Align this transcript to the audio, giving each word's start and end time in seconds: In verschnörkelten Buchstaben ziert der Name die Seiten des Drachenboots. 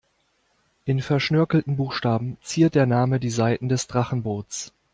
In 0.85 0.99
verschnörkelten 0.99 1.75
Buchstaben 1.75 2.39
ziert 2.41 2.73
der 2.73 2.87
Name 2.87 3.19
die 3.19 3.29
Seiten 3.29 3.69
des 3.69 3.85
Drachenboots. 3.85 4.73